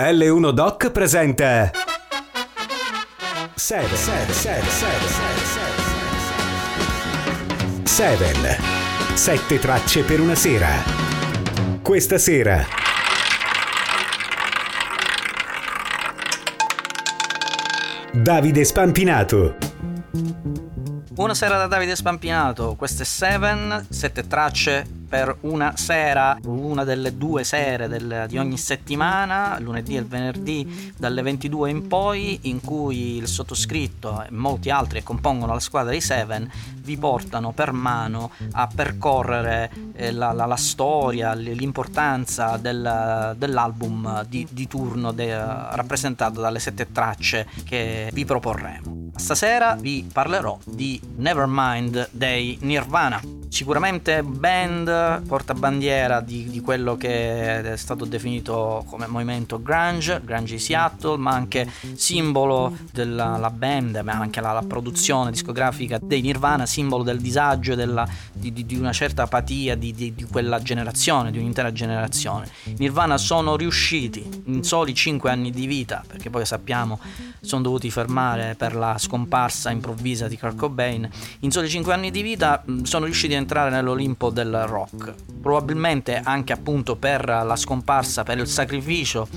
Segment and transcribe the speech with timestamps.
[0.00, 1.70] L1 Doc presenta
[3.54, 4.66] 7 7 7 7
[7.84, 8.58] 7
[9.14, 10.70] 7 tracce per una sera.
[11.82, 12.64] Questa sera.
[18.10, 19.56] Davide Spampinato.
[21.10, 27.88] Buonasera da Davide Spampinato, queste 7, 7 tracce per una sera, una delle due sere
[27.88, 34.22] del, di ogni settimana, lunedì e venerdì dalle 22 in poi, in cui il sottoscritto
[34.22, 39.70] e molti altri che compongono la squadra di Seven vi portano per mano a percorrere
[39.94, 46.92] eh, la, la, la, storia, l'importanza del, dell'album di, di turno de, rappresentato dalle sette
[46.92, 49.10] tracce che vi proporremo.
[49.16, 53.39] Stasera vi parlerò di Nevermind dei Nirvana.
[53.50, 61.16] Sicuramente band portabandiera di, di quello che è stato definito come movimento grunge, grunge Seattle,
[61.16, 67.20] ma anche simbolo della band, ma anche la, la, produzione discografica dei Nirvana, simbolo del
[67.20, 72.48] disagio, della, di, di, di, una certa apatia di, di, quella generazione, di un'intera generazione.
[72.76, 77.00] Nirvana sono riusciti in soli 5 anni di vita, perché poi sappiamo
[77.40, 81.08] sono dovuti fermare per la scomparsa improvvisa di Kurt Cobain,
[81.40, 85.14] in soli 5 anni di vita sono riusciti a entrare nell'Olimpo del rock.
[85.40, 89.28] Probabilmente anche appunto per la scomparsa, per il sacrificio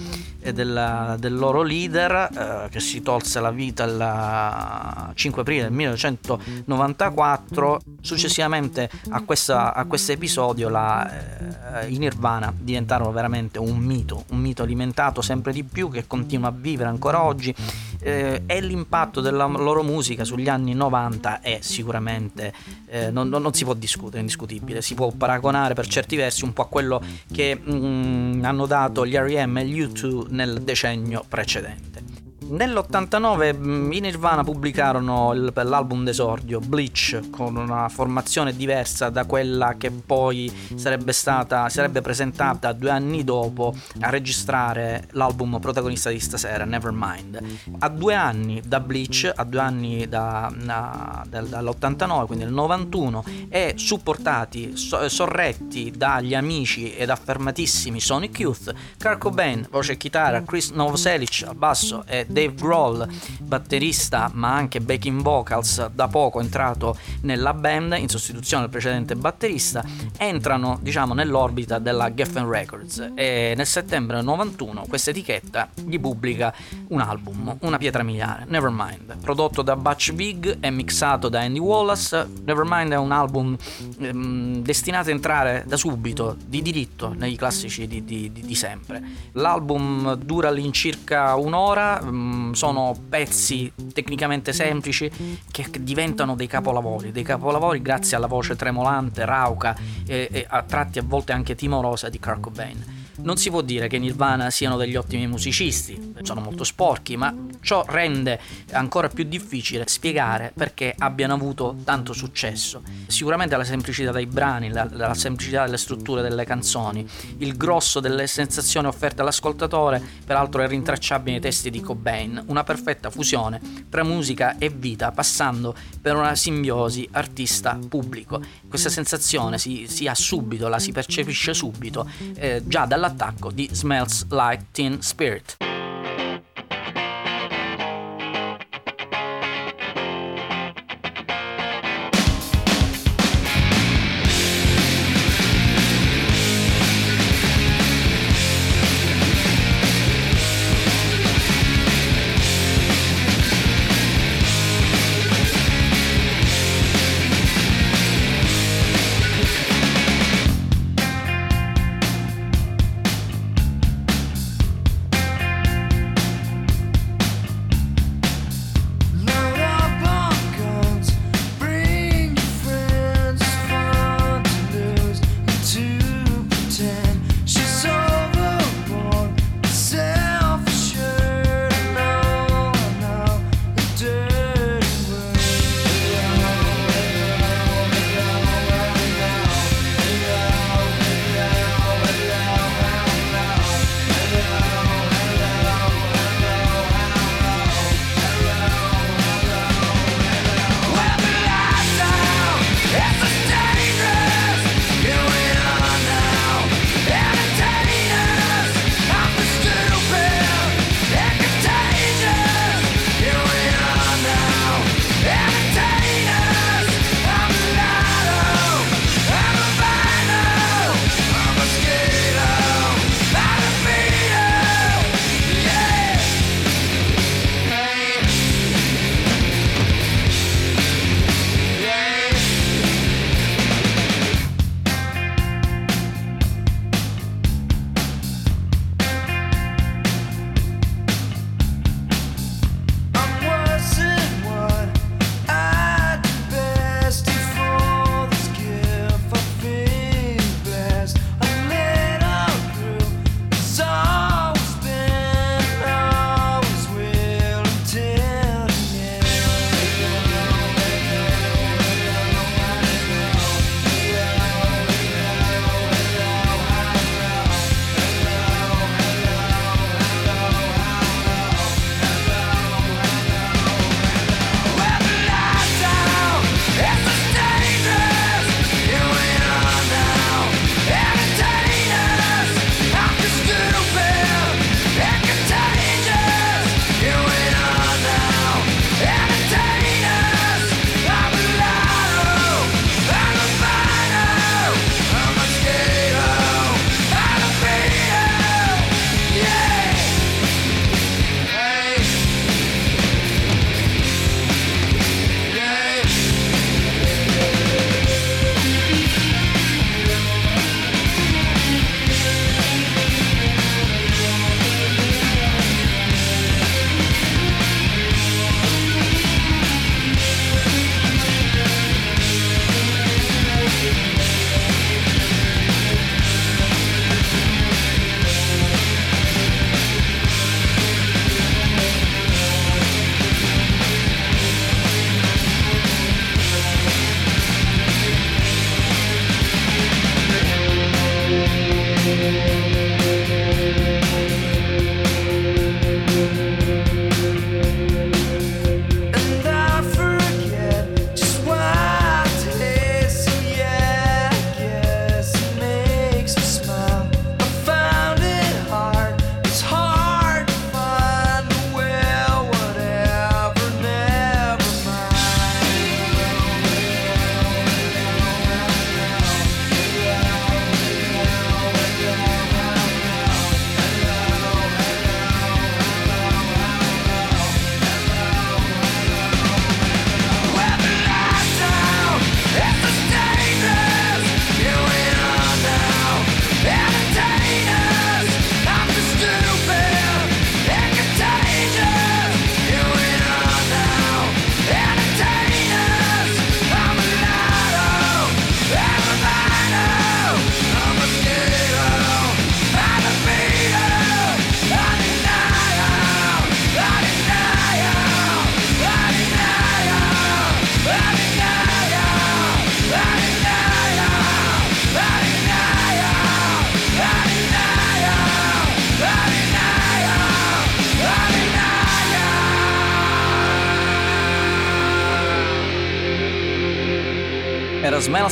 [0.51, 7.81] del, del loro leader eh, che si tolse la vita il 5 aprile del 1994.
[8.01, 14.63] Successivamente a, questa, a questo episodio eh, i Nirvana diventarono veramente un mito, un mito
[14.63, 17.55] alimentato sempre di più che continua a vivere ancora oggi
[18.03, 22.53] eh, e l'impatto della loro musica sugli anni 90 è sicuramente
[22.87, 26.53] eh, non, non, si può discutere, è indiscutibile, si può paragonare per certi versi un
[26.53, 29.57] po' a quello che mm, hanno dato gli R.E.M.
[29.57, 32.12] e gli U2 nel decennio precedente.
[32.53, 39.73] Nell'89 mm, i Nirvana pubblicarono il, l'album d'esordio Bleach con una formazione diversa da quella
[39.75, 46.63] che poi sarebbe stata sarebbe presentata due anni dopo a registrare l'album protagonista di stasera
[46.63, 47.41] Nevermind.
[47.79, 53.73] A due anni da Bleach, a due anni da, da, dall'89, quindi nel 91 e
[53.77, 60.69] supportati, so, sorretti dagli amici ed affermatissimi Sonic Youth, Kurt Cobain, voce e chitarra, Chris
[60.69, 63.07] Novoselic al basso e Dave Grohl,
[63.39, 69.83] batterista ma anche backing vocals, da poco entrato nella band in sostituzione del precedente batterista,
[70.17, 76.53] entrano diciamo nell'orbita della Geffen Records e nel settembre del 91 questa etichetta gli pubblica
[76.89, 82.27] un album, una pietra miliare, Nevermind, prodotto da Butch Vig e mixato da Andy Wallace.
[82.45, 83.55] Nevermind è un album
[83.99, 89.01] ehm, destinato a entrare da subito, di diritto, nei classici di, di, di sempre.
[89.33, 95.11] L'album dura all'incirca un'ora, mm, sono pezzi tecnicamente semplici
[95.51, 99.75] che diventano dei capolavori, dei capolavori grazie alla voce tremolante, rauca
[100.05, 102.92] e, e a tratti a volte anche timorosa di Kurt Cobain.
[103.15, 107.85] Non si può dire che Nirvana siano degli ottimi musicisti, sono molto sporchi, ma ciò
[107.87, 108.39] rende
[108.71, 112.81] ancora più difficile spiegare perché abbiano avuto tanto successo.
[113.07, 117.07] Sicuramente la semplicità dei brani, la, la semplicità delle strutture delle canzoni,
[117.37, 123.09] il grosso delle sensazioni offerte all'ascoltatore, peraltro è rintracciabile nei testi di Cobain, una perfetta
[123.09, 128.41] fusione tra musica e vita, passando per una simbiosi artista-pubblico.
[128.73, 133.69] Questa sensazione si, si ha subito, la si percepisce subito, eh, già dalla dall'attacco di
[133.71, 135.62] Smells Like Teen Spirit.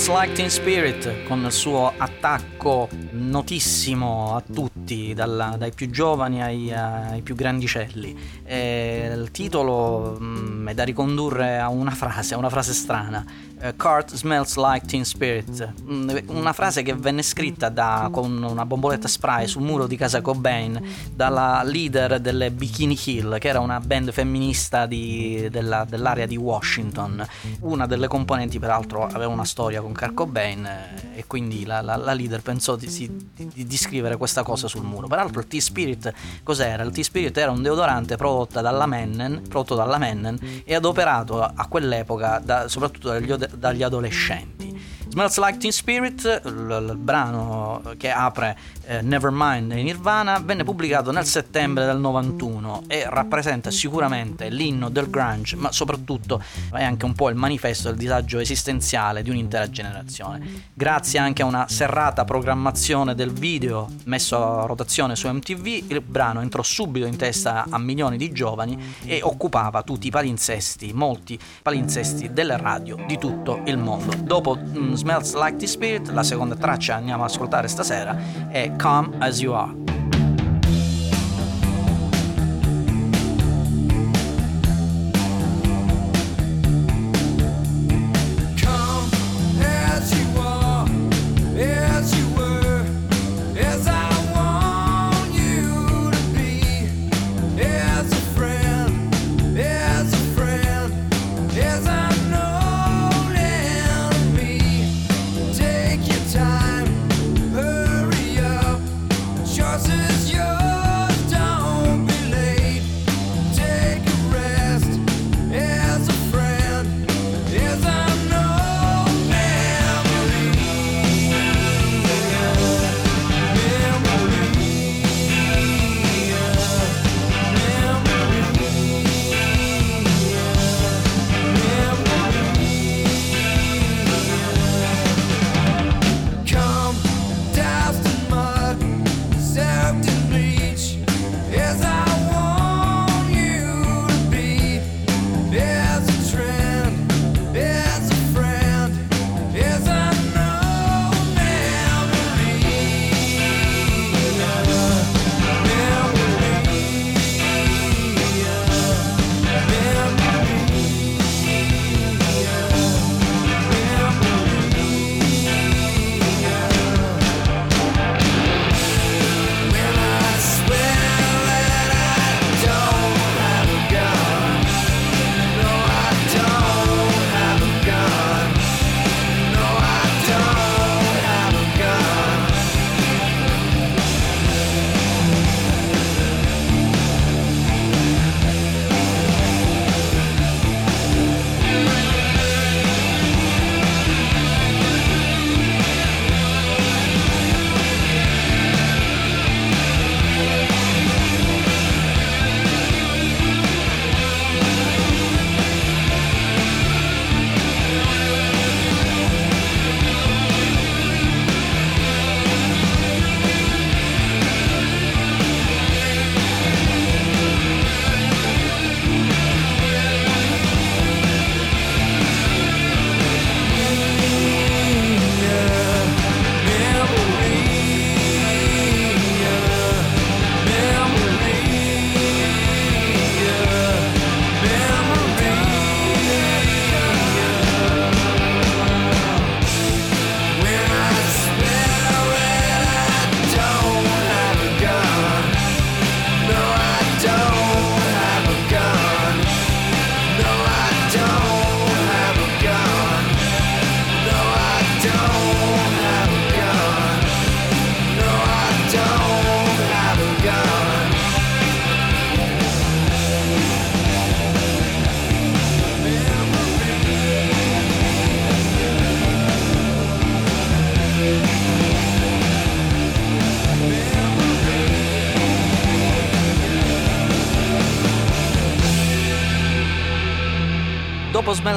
[0.08, 6.74] Like Teen Spirit con il suo attacco notissimo a tutti, dalla, dai più giovani ai,
[6.74, 8.18] ai più grandicelli.
[8.44, 13.24] E il titolo mh, mm, è da ricondurre a una frase, a una frase strana.
[13.62, 15.72] Uh, Cart smells like teen spirit.
[15.84, 20.22] Mm, una frase che venne scritta da, con una bomboletta spray sul muro di casa
[20.22, 20.82] Cobain
[21.14, 27.26] dalla leader delle Bikini Hill, che era una band femminista di, della, dell'area di Washington.
[27.62, 31.96] Una delle componenti, peraltro, aveva una storia con Kurt Cobain eh, e quindi la, la,
[31.96, 32.88] la leader pensò di,
[33.36, 35.08] di, di, scrivere questa cosa sul muro.
[35.08, 36.84] Peraltro il T-Spirit cos'era?
[36.84, 42.40] Il T-Spirit era un deodorante prodotto dalla Mennen, prodotto dalla Mennen e adoperato a quell'epoca
[42.44, 44.72] da, soprattutto dagli, dagli adolescenti.
[45.12, 48.58] Smells Like Teen Spirit, il, il brano che apre
[48.92, 55.10] eh, Nevermind di Nirvana, venne pubblicato nel settembre del 91 e rappresenta sicuramente l'inno del
[55.10, 56.44] grunge, ma soprattutto
[56.74, 60.70] è anche un po' il manifesto del disagio esistenziale di un'intera generazione.
[60.74, 66.42] Grazie anche a una serrata programmazione del video messo a rotazione su MTV, il brano
[66.42, 72.34] entrò subito in testa a milioni di giovani e occupava tutti i palinsesti, molti palinsesti
[72.34, 74.14] delle radio di tutto il mondo.
[74.22, 78.76] Dopo mm, Smells Like the Spirit, la seconda traccia andiamo ad ascoltare stasera è
[79.22, 79.81] As You Are.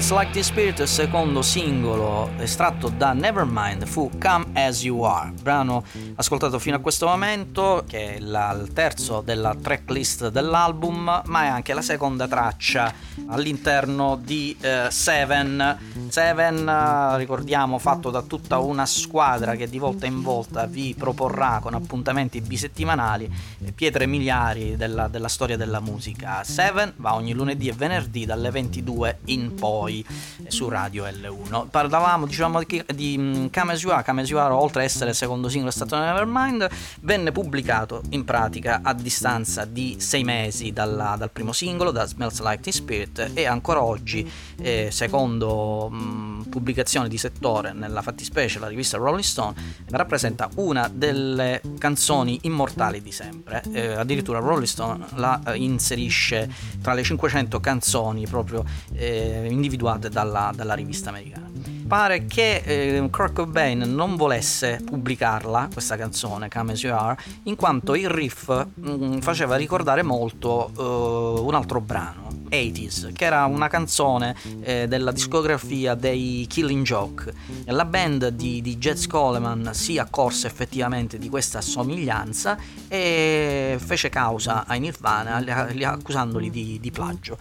[0.04, 5.84] Smells Like Teen Spirit, secondo singolo estratto da Nevermind fu Come As You Are, brano
[6.16, 11.46] ascoltato fino a questo momento, che è la, il terzo della tracklist dell'album, ma è
[11.48, 12.92] anche la seconda traccia
[13.26, 15.78] all'interno di uh, Seven.
[16.08, 21.58] Seven, uh, ricordiamo, fatto da tutta una squadra che di volta in volta vi proporrà
[21.60, 23.30] con appuntamenti bisettimanali
[23.74, 26.44] pietre miliari della, della storia della musica.
[26.44, 30.04] Seven va ogni lunedì e venerdì dalle 22 in poi
[30.46, 31.68] su Radio L1.
[31.68, 34.02] Parlavamo diciamo di, di mm, Kamesua,
[34.44, 36.68] Kamesua oltre ad essere il secondo singolo stato Nevermind,
[37.00, 42.40] venne pubblicato in pratica a distanza di sei mesi dalla, dal primo singolo, da Smells
[42.40, 48.68] Like Teen Spirit e ancora oggi, eh, secondo mh, pubblicazioni di settore, nella fattispecie la
[48.68, 49.54] rivista Rolling Stone,
[49.90, 53.62] rappresenta una delle canzoni immortali di sempre.
[53.72, 56.50] Eh, addirittura Rolling Stone la eh, inserisce
[56.82, 61.53] tra le 500 canzoni proprio eh, individuate dalla, dalla rivista americana
[61.86, 67.56] pare che eh, Kurt Cobain non volesse pubblicarla, questa canzone, Come As You Are, in
[67.56, 73.44] quanto il riff mh, mm, faceva ricordare molto uh, un altro brano, 80s, che era
[73.46, 77.32] una canzone eh, della discografia dei Killing Joke.
[77.66, 82.56] La band di, di Jets Coleman si accorse effettivamente di questa somiglianza
[82.88, 85.42] e fece causa ai Nirvana
[85.84, 87.36] accusandoli di, di plagio.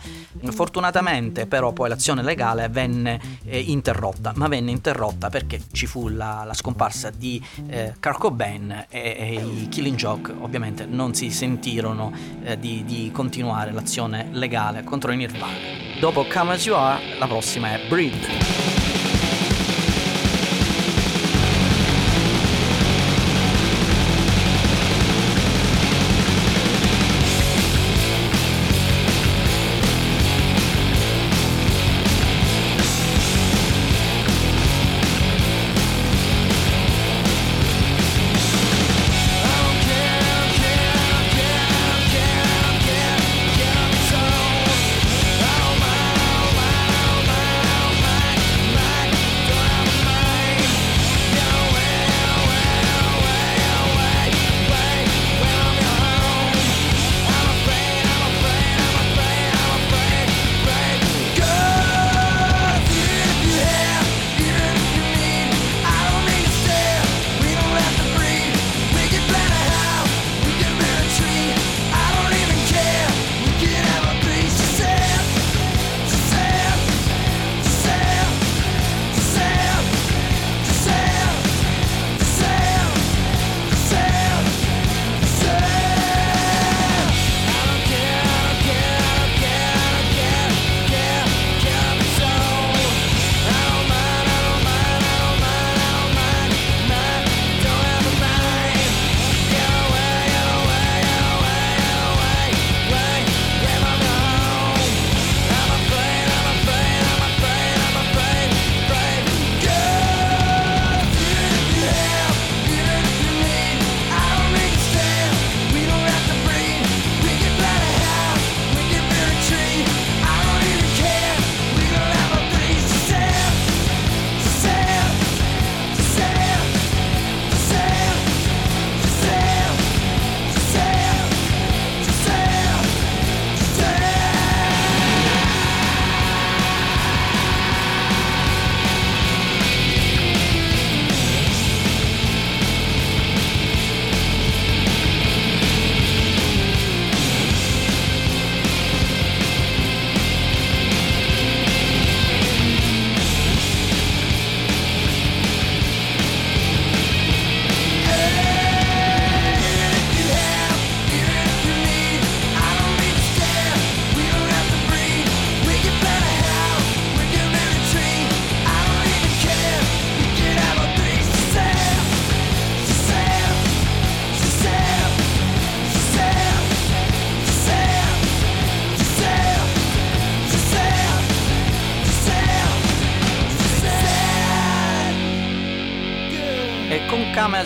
[0.49, 6.43] Fortunatamente però poi l'azione legale venne eh, interrotta, ma venne interrotta perché ci fu la,
[6.45, 12.11] la scomparsa di eh, Kurt Cobain e, e, i Killing Joke ovviamente non si sentirono
[12.43, 15.53] eh, di, di continuare l'azione legale contro i Nirvana.
[15.99, 18.82] Dopo Come As You Are, la prossima è Breathe.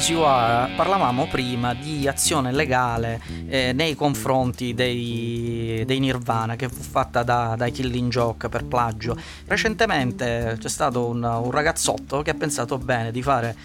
[0.09, 7.23] Are parlavamo prima di azione legale eh, nei confronti dei, dei, Nirvana che fu fatta
[7.23, 9.17] da, dai Killing Joke per plagio.
[9.47, 13.55] Recentemente c'è stato un, un ragazzotto che ha pensato bene di fare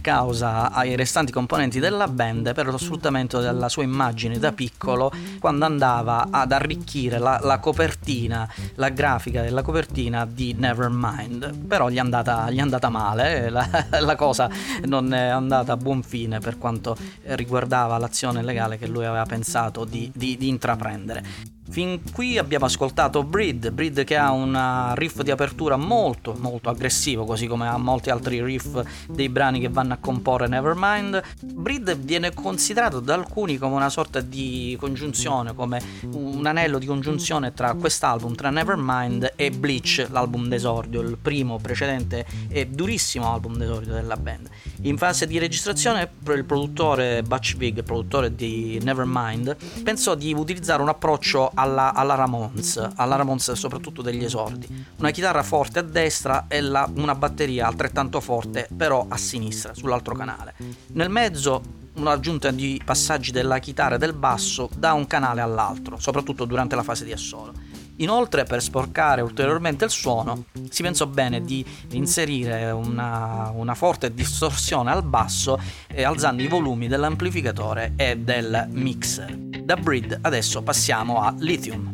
[0.00, 5.64] causa ai restanti componenti della band per lo sfruttamento della sua immagine da piccolo quando
[5.64, 11.66] andava ad arricchire la, la copertina, la grafica della copertina di Nevermind.
[11.66, 13.68] Però gli è andata, gli è andata male, la,
[14.00, 14.50] la cosa
[14.84, 19.84] non è andata a buon fine per quanto riguardava l'azione legale che lui aveva pensato
[19.84, 21.56] di, di, di intraprendere.
[21.70, 27.24] Fin qui abbiamo ascoltato Breed, Breed che ha un riff di apertura molto molto aggressivo,
[27.24, 31.22] così come ha molti altri riff dei brani che vanno a comporre Nevermind.
[31.42, 35.80] Breed viene considerato da alcuni come una sorta di congiunzione, come
[36.12, 42.24] un anello di congiunzione tra quest'album, tra Nevermind e Bleach, l'album d'esordio, il primo precedente
[42.48, 44.48] e durissimo album d'esordio della band.
[44.82, 50.88] In fase di registrazione il produttore Butch Vig, produttore di Nevermind, pensò di utilizzare un
[50.88, 54.68] approccio alla, alla, Ramones, alla Ramones soprattutto degli esordi.
[54.98, 60.14] Una chitarra forte a destra e la, una batteria altrettanto forte però a sinistra, sull'altro
[60.14, 60.54] canale.
[60.92, 61.60] Nel mezzo
[61.94, 66.84] un'aggiunta di passaggi della chitarra e del basso da un canale all'altro, soprattutto durante la
[66.84, 67.52] fase di assolo.
[67.98, 74.90] Inoltre, per sporcare ulteriormente il suono, si pensò bene di inserire una, una forte distorsione
[74.90, 79.34] al basso e alzando i volumi dell'amplificatore e del mixer.
[79.36, 81.92] Da Breed adesso passiamo a Lithium.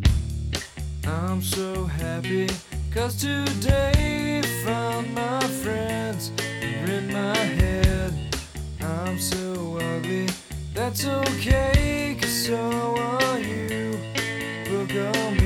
[1.06, 2.46] I'm so happy
[2.92, 6.32] cause today found my friends
[6.86, 8.12] in my head.
[8.80, 10.26] I'm so ugly,
[10.72, 13.98] that's okay cause so are you.
[14.70, 15.43] Look on me.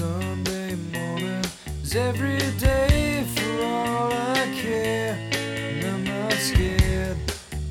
[0.00, 1.44] Sunday morning
[1.82, 5.12] is every day for all I care.
[5.30, 7.18] And I'm not scared.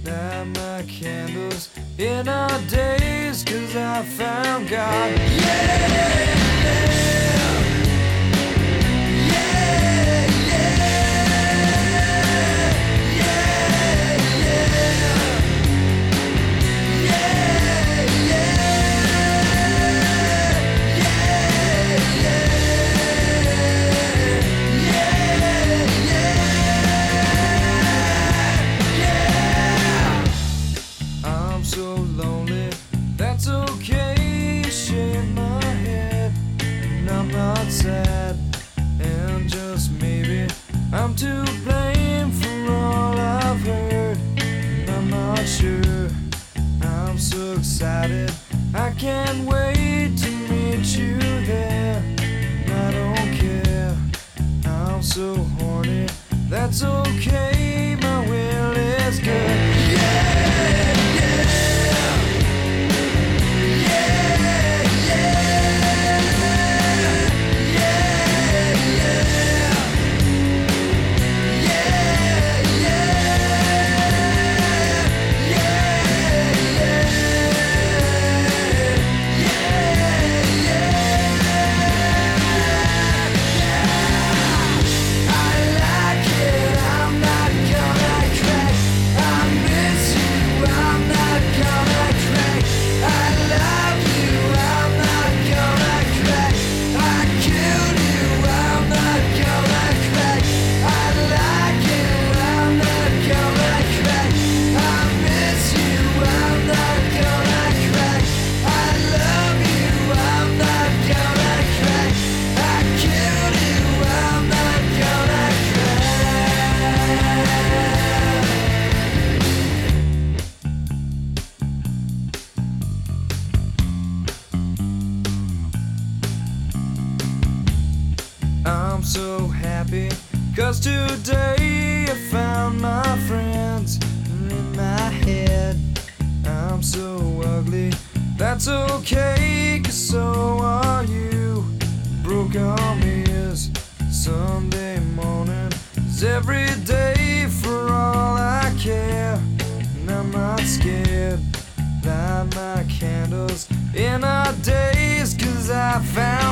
[0.05, 5.11] Light my candles in our days, cause I found God.
[5.17, 6.38] Yeah!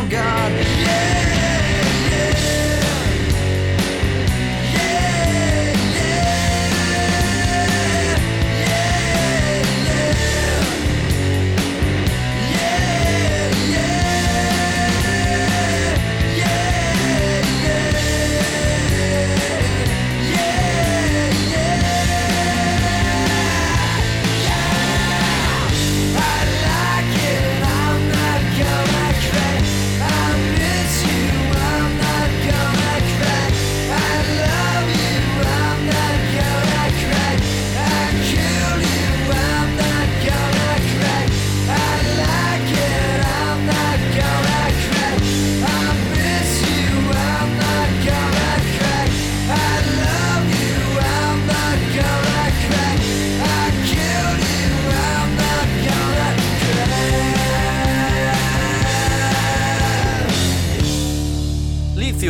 [0.09, 0.66] God.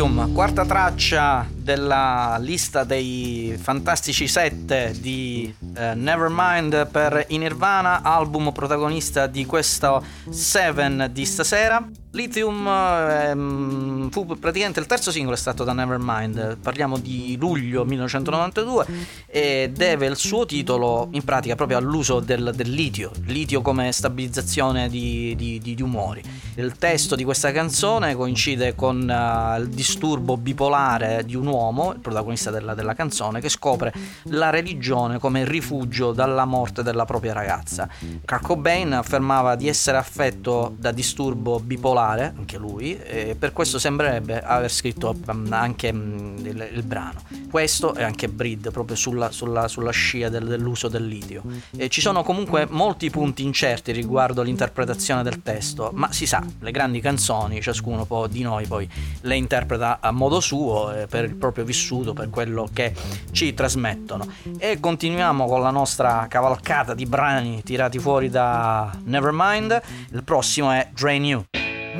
[0.08, 8.50] Lithium, quarta traccia della lista dei fantastici sette di eh, Nevermind per i Nirvana, album
[8.52, 11.86] protagonista di questo Seven di stasera.
[12.12, 18.86] Lithium ehm, fu praticamente il terzo singolo stato da Nevermind, parliamo di luglio 1992
[19.26, 24.88] e deve il suo titolo in pratica proprio all'uso del, del litio, litio come stabilizzazione
[24.88, 26.22] di, di, di, di, umori.
[26.58, 32.00] Il testo di questa canzone coincide con uh, il disturbo bipolare di un uomo, il
[32.00, 33.92] protagonista della, della canzone, che scopre
[34.24, 37.88] la religione come rifugio dalla morte della propria ragazza.
[38.24, 44.42] Kurt Cobain affermava di essere affetto da disturbo bipolare anche lui, e per questo sembrerebbe
[44.42, 47.22] aver scritto mm, anche mm, il, il brano.
[47.48, 51.44] Questo è anche Breed, proprio sulla, sulla, sulla scia del, dell'uso del litio.
[51.76, 56.70] E ci sono comunque molti punti incerti riguardo l'interpretazione del testo, ma si sa, le
[56.70, 58.88] grandi canzoni, ciascuno di noi poi
[59.22, 62.92] le interpreta a modo suo, eh, per il proprio vissuto, per quello che
[63.32, 64.26] ci trasmettono.
[64.58, 69.80] E continuiamo con la nostra cavalcata di brani tirati fuori da Nevermind.
[70.12, 71.44] Il prossimo è Drain You.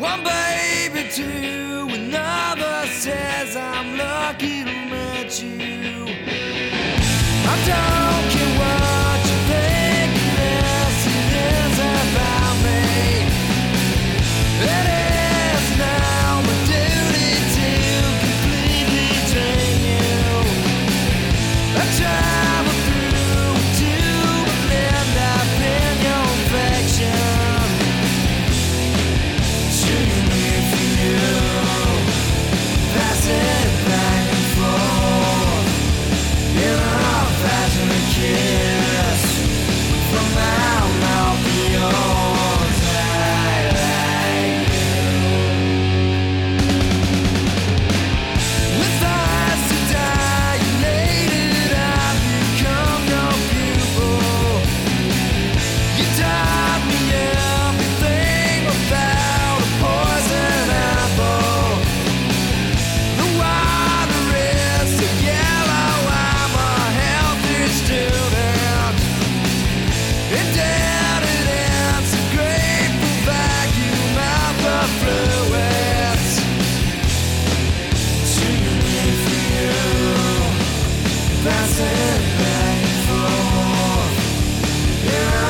[0.01, 3.78] One baby to another says I'm
[81.49, 84.17] passing back and forth.
[85.05, 85.48] Yeah.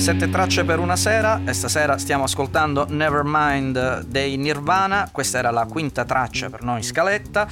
[0.00, 5.66] Sette tracce per una sera e stasera stiamo ascoltando Nevermind dei Nirvana, questa era la
[5.66, 7.46] quinta traccia per noi scaletta.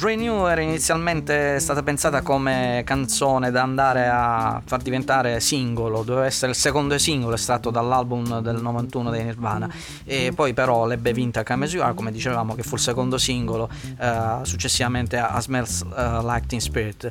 [0.00, 6.24] Dre New era inizialmente stata pensata come canzone da andare a far diventare singolo, doveva
[6.24, 9.68] essere il secondo singolo estratto dall'album del 91 dei Nirvana
[10.06, 13.18] e poi però l'ebbe vinta Come As You Are, come dicevamo che fu il secondo
[13.18, 17.10] singolo uh, successivamente a Smells uh, Like Teen Spirit.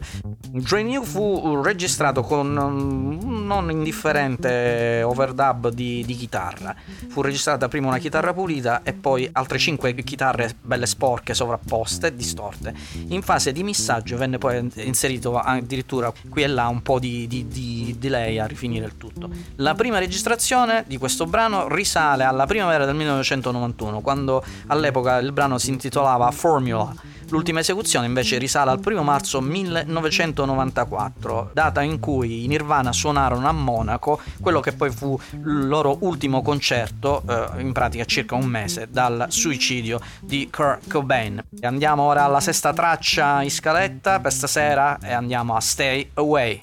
[0.49, 6.75] Dre New fu registrato con un non indifferente overdub di, di chitarra,
[7.08, 12.15] fu registrata prima una chitarra pulita e poi altre 5 chitarre belle sporche sovrapposte e
[12.15, 12.78] distorte.
[13.07, 17.47] In fase di missaggio venne poi inserito addirittura qui e là un po' di, di,
[17.47, 19.29] di delay a rifinire il tutto.
[19.55, 25.57] La prima registrazione di questo brano risale alla primavera del 1991, quando all'epoca il brano
[25.57, 26.93] si intitolava Formula.
[27.29, 33.51] L'ultima esecuzione invece risale al 1 marzo 1994, data in cui i Nirvana suonarono a
[33.51, 38.87] Monaco quello che poi fu il loro ultimo concerto, eh, in pratica circa un mese,
[38.89, 41.39] dal suicidio di Kurt Cobain.
[41.61, 46.61] Andiamo ora alla sesta traccia in scaletta per stasera e andiamo a Stay Away.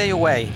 [0.00, 0.50] Stay Away,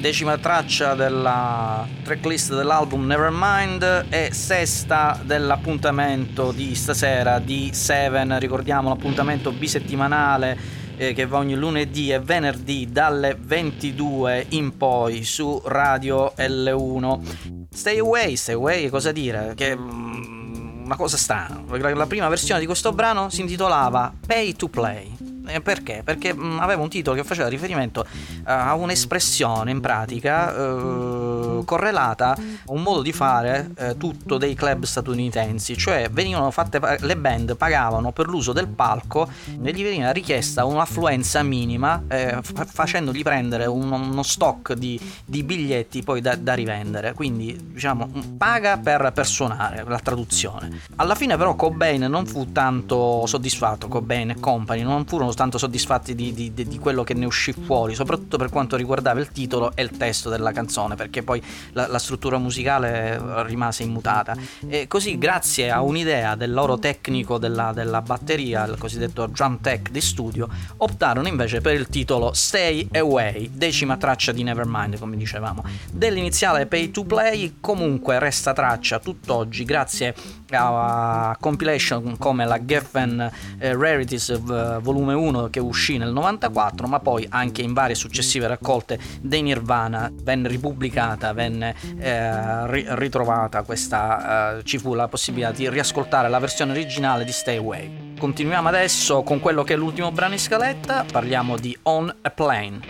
[0.00, 9.50] decima traccia della tracklist dell'album Nevermind e sesta dell'appuntamento di stasera di Seven, ricordiamo l'appuntamento
[9.50, 10.56] bisettimanale
[10.98, 17.66] eh, che va ogni lunedì e venerdì dalle 22 in poi su Radio L1.
[17.68, 19.54] Stay Away, Stay Away, cosa dire?
[19.56, 24.68] Che mm, una cosa strana, la prima versione di questo brano si intitolava Pay to
[24.68, 25.25] Play
[25.62, 26.02] perché?
[26.04, 31.64] Perché mh, mm, aveva un titolo che faceva riferimento uh, a un'espressione in pratica uh,
[31.64, 37.16] correlata a un modo di fare uh, tutto dei club statunitensi, cioè venivano fatte le
[37.16, 39.28] band pagavano per l'uso del palco
[39.62, 46.02] e gli veniva richiesta un'affluenza minima f- facendogli prendere un, uno stock di, di biglietti
[46.02, 50.80] poi da, da, rivendere, quindi diciamo paga per, per suonare la traduzione.
[50.96, 56.14] Alla fine però Cobain non fu tanto soddisfatto, Cobain e company non furono tanto soddisfatti
[56.14, 59.82] di, di, di, quello che ne uscì fuori, soprattutto per quanto riguardava il titolo e
[59.82, 61.40] il testo della canzone, perché poi
[61.72, 64.34] la, la struttura musicale rimase immutata.
[64.66, 69.90] E così, grazie a un'idea del loro tecnico della, della batteria, il cosiddetto drum tech
[69.90, 75.62] di studio, optarono invece per il titolo Stay Away, decima traccia di Nevermind, come dicevamo.
[75.92, 80.14] Dell'iniziale Pay to Play, comunque resta traccia tutt'oggi, grazie
[80.50, 84.38] a compilation come la Geffen eh, Rarities
[84.80, 90.10] volume 1 che uscì nel 94 ma poi anche in varie successive raccolte dei Nirvana
[90.12, 96.38] venne ripubblicata venne eh, ri- ritrovata questa eh, ci fu la possibilità di riascoltare la
[96.38, 98.14] versione originale di Stay Away.
[98.18, 102.80] Continuiamo adesso con quello che è l'ultimo brano in scaletta parliamo di On a Plane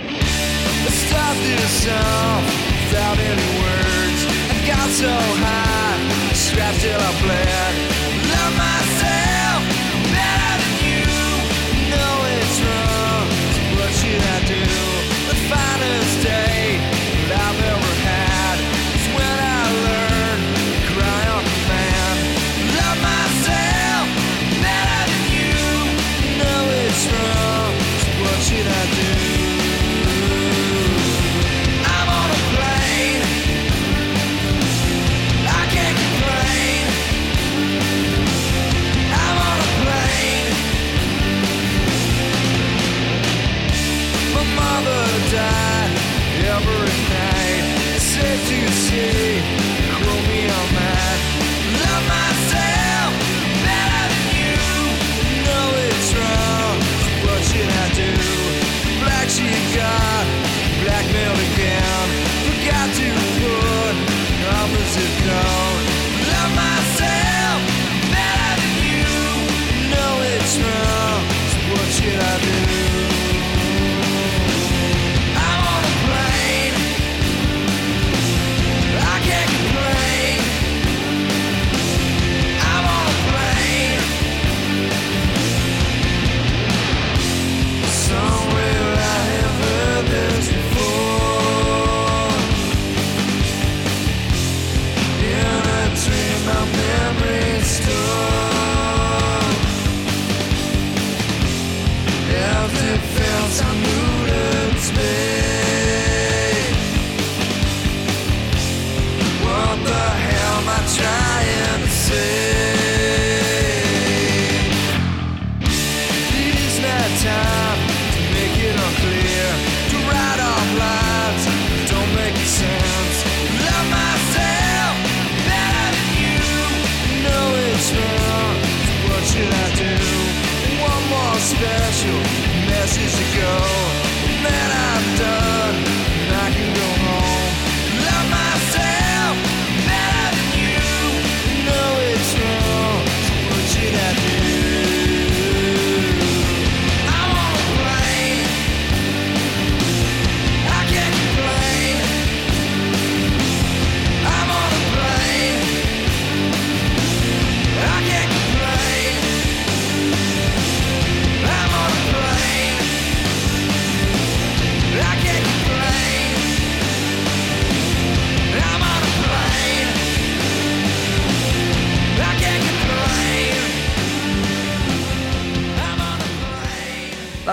[4.67, 7.75] got so high, strapped till I bled.
[8.33, 9.61] Love myself
[10.11, 11.07] better than you.
[11.93, 14.63] Know it's wrong, so what should I do?
[15.31, 16.56] The finest day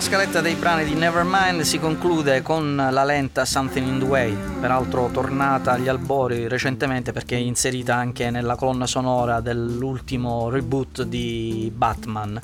[0.01, 5.07] scaletta dei brani di Nevermind si conclude con la lenta Something in the Way, peraltro
[5.11, 12.41] tornata agli albori recentemente perché è inserita anche nella colonna sonora dell'ultimo reboot di Batman.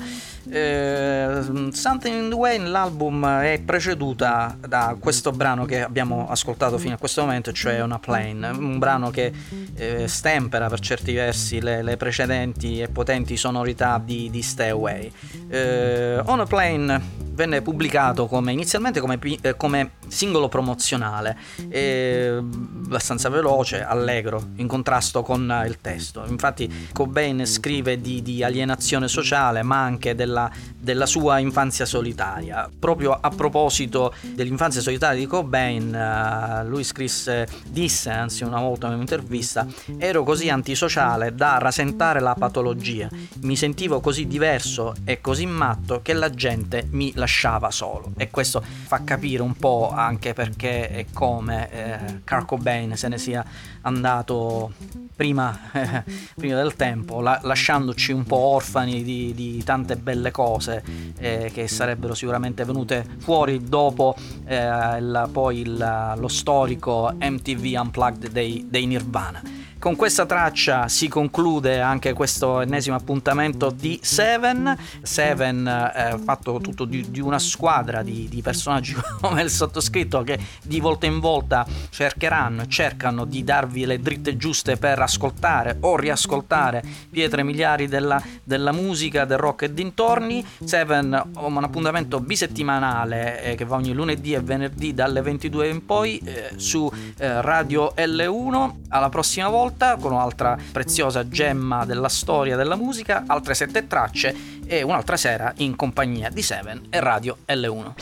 [0.48, 6.94] Eh, Something in the Way nell'album è preceduta da questo brano che abbiamo ascoltato fino
[6.94, 9.32] a questo momento, cioè Una Plane, un brano che
[9.74, 15.12] eh, stempera per certi versi le, le, precedenti e potenti sonorità di, di Stay Away.
[15.48, 21.38] Eh, On a Plane venne pubblicato come, inizialmente come, eh, come singolo promozionale,
[21.70, 26.22] eh, abbastanza veloce, allegro, in contrasto con il testo.
[26.28, 30.29] Infatti Cobain scrive di, di alienazione sociale, ma anche della,
[30.78, 32.68] della, sua infanzia solitaria.
[32.78, 38.94] Proprio a proposito dell'infanzia solitaria di Cobain, uh, lui scrisse, disse anzi una volta in
[38.94, 39.66] un'intervista,
[39.98, 43.08] ero così antisociale da rasentare la patologia,
[43.42, 48.12] mi sentivo così diverso e così matto che la gente mi lasciava solo.
[48.16, 53.18] E questo fa capire un po' anche perché e come eh, Kurt Cobain se ne
[53.18, 53.44] sia
[53.82, 54.72] andato
[55.14, 56.04] prima, eh,
[56.34, 60.82] prima del tempo, la, lasciandoci un po' orfani di, di tante belle cose
[61.18, 64.14] eh, che sarebbero sicuramente venute fuori dopo
[64.46, 69.42] eh, il, poi il, lo storico MTV Unplugged dei, dei Nirvana.
[69.80, 74.76] Con questa traccia si conclude anche questo ennesimo appuntamento di Seven.
[75.00, 80.38] Seven eh, fatto tutto di, di una squadra di, di, personaggi come il sottoscritto che
[80.62, 85.96] di volta in volta cercheranno e cercano di darvi le dritte giuste per ascoltare o
[85.96, 90.44] riascoltare pietre miliari della, della musica, del rock e dintorni.
[90.62, 96.18] Seven un appuntamento bisettimanale eh, che va ogni lunedì e venerdì dalle 22 in poi
[96.18, 98.72] eh, su eh, Radio L1.
[98.90, 104.58] Alla prossima volta volta con un'altra preziosa gemma della storia della musica, altre sette tracce
[104.66, 107.92] e un'altra sera in compagnia di Seven e Radio L1.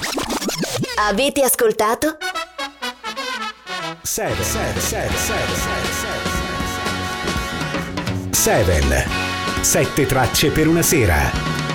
[1.09, 2.16] Avete ascoltato?
[4.03, 4.81] 7 7
[9.61, 11.68] 7 tracce per una sera